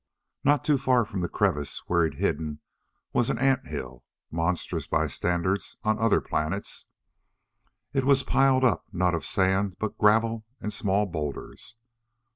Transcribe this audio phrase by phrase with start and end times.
[0.43, 2.59] Not too far from the crevice where he'd hidden
[3.13, 6.87] was an ant hill, monstrous by standards on other planets.
[7.93, 11.75] It was piled up not of sand but gravel and small boulders.